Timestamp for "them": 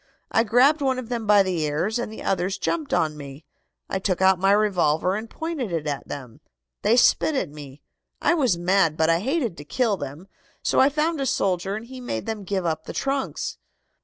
1.09-1.27, 6.07-6.41, 9.97-10.27, 12.25-12.45